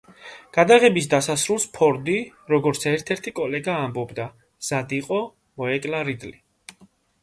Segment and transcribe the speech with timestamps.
[0.57, 2.17] გადაღებების დასასრულს ფორდი,
[2.55, 5.25] როგორც ერთ-ერთი კოლეგა ამბობდა, მზად იყო,
[5.63, 6.39] მოეკლა რიდლი.